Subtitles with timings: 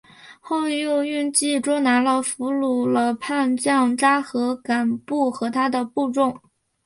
[0.39, 6.41] 后又用计捉拿俘虏了叛将札合敢不和他的部众。